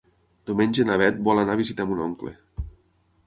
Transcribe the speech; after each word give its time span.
Diumenge 0.49 0.85
na 0.89 0.95
Beth 1.01 1.19
vol 1.27 1.41
anar 1.43 1.57
a 1.57 1.61
visitar 1.61 1.87
mon 1.91 2.01
oncle. 2.09 2.35